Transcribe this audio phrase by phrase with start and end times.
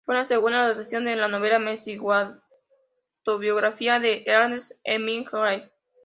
[0.03, 5.69] Fue la segunda adaptación de la novela semi-autobiográfica de Ernest Hemingway.